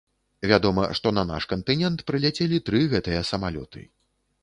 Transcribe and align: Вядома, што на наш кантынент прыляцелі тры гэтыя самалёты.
Вядома, 0.51 0.85
што 0.99 1.11
на 1.17 1.25
наш 1.33 1.47
кантынент 1.53 2.05
прыляцелі 2.09 2.65
тры 2.71 2.85
гэтыя 2.97 3.21
самалёты. 3.35 3.89